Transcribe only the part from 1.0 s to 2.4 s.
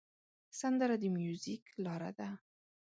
د میوزیک لاره ده